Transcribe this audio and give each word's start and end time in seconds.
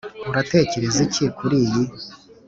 uratekereza 0.29 0.99
iki 1.07 1.25
kuri 1.37 1.55
iyi? 1.65 1.83